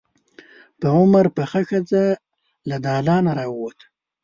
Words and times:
په 0.79 0.87
عمر 0.97 1.25
پخه 1.37 1.61
ښځه 1.69 2.03
له 2.69 2.77
دالانه 2.85 3.31
راووته. 3.39 3.85